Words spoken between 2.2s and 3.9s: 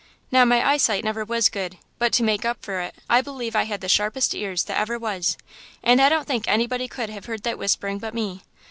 make up for it I believe I had the